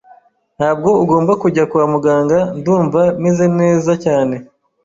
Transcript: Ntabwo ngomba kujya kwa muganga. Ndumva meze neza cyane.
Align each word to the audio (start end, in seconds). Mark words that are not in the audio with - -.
Ntabwo 0.57 0.89
ngomba 1.03 1.31
kujya 1.41 1.63
kwa 1.69 1.85
muganga. 1.93 2.39
Ndumva 2.57 3.01
meze 3.21 3.45
neza 3.59 3.91
cyane. 4.03 4.35